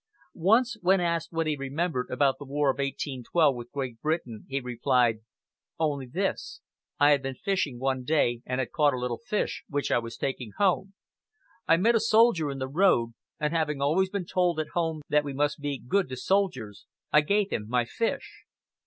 Once, 0.33 0.77
when 0.81 0.99
asked 0.99 1.31
what 1.31 1.45
he 1.45 1.55
remembered 1.55 2.09
about 2.09 2.39
the 2.39 2.43
War 2.43 2.71
of 2.71 2.79
1812 2.79 3.55
with 3.55 3.71
Great 3.71 4.01
Britain, 4.01 4.45
he 4.49 4.59
replied: 4.59 5.19
"Only 5.77 6.07
this: 6.07 6.61
I 6.99 7.11
had 7.11 7.21
been 7.21 7.35
fishing 7.35 7.77
one 7.77 8.03
day 8.03 8.41
and 8.43 8.57
had 8.57 8.71
caught 8.71 8.95
a 8.95 8.97
little 8.97 9.19
fish, 9.19 9.63
which 9.69 9.91
I 9.91 9.99
was 9.99 10.17
taking 10.17 10.53
home. 10.57 10.95
I 11.67 11.77
met 11.77 11.93
a 11.93 11.99
soldier 11.99 12.49
in 12.49 12.57
the 12.57 12.67
road, 12.67 13.11
and 13.39 13.53
having 13.53 13.79
always 13.79 14.09
been 14.09 14.25
told 14.25 14.59
at 14.59 14.69
home 14.69 15.03
that 15.07 15.23
we 15.23 15.33
must 15.33 15.59
be 15.59 15.77
good 15.77 16.09
to 16.09 16.17
soldiers, 16.17 16.87
I 17.13 17.21
gave 17.21 17.51
him 17.51 17.67
my 17.69 17.85
fish." 17.85 18.41